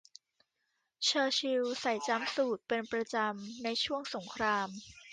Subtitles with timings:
[1.03, 4.67] เชอร์ชิลใส่จั๊มสูทเป็นประจำในช่วงสงคราม